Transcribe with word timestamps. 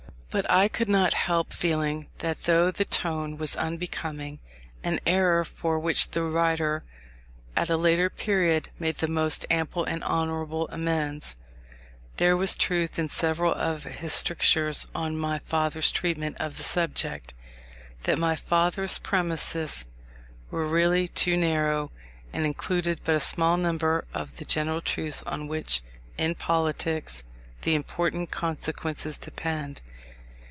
But 0.33 0.49
I 0.49 0.69
could 0.69 0.87
not 0.87 1.13
help 1.13 1.51
feeling, 1.51 2.07
that 2.19 2.43
though 2.43 2.71
the 2.71 2.85
tone 2.85 3.35
was 3.37 3.57
unbecoming 3.57 4.39
(an 4.81 5.01
error 5.05 5.43
for 5.43 5.77
which 5.77 6.11
the 6.11 6.23
writer, 6.23 6.85
at 7.53 7.69
a 7.69 7.75
later 7.75 8.09
period, 8.09 8.69
made 8.79 8.95
the 8.99 9.09
most 9.09 9.45
ample 9.51 9.83
and 9.83 10.01
honourable 10.05 10.69
amends), 10.69 11.35
there 12.15 12.37
was 12.37 12.55
truth 12.55 12.97
in 12.97 13.09
several 13.09 13.53
of 13.53 13.83
his 13.83 14.13
strictures 14.13 14.87
on 14.95 15.17
my 15.17 15.39
father's 15.39 15.91
treatment 15.91 16.37
of 16.39 16.55
the 16.55 16.63
subject; 16.63 17.33
that 18.03 18.17
my 18.17 18.37
father's 18.37 18.99
premises 18.99 19.85
were 20.49 20.65
really 20.65 21.09
too 21.09 21.35
narrow, 21.35 21.91
and 22.31 22.45
included 22.45 23.01
but 23.03 23.15
a 23.15 23.19
small 23.19 23.57
number 23.57 24.05
of 24.13 24.37
the 24.37 24.45
general 24.45 24.79
truths 24.79 25.23
on 25.23 25.49
which, 25.49 25.81
in 26.17 26.35
politics, 26.35 27.25
the 27.63 27.75
important 27.75 28.31
consequences 28.31 29.17
depend. 29.17 29.81